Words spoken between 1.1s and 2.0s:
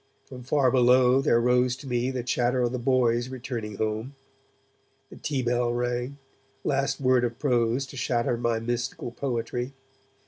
there rose to